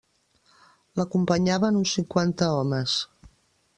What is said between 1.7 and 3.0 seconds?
uns cinquanta homes.